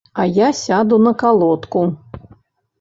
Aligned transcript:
А 0.21 0.23
я 0.37 0.47
сяду 0.61 0.99
на 1.09 1.13
калодку. 1.25 1.87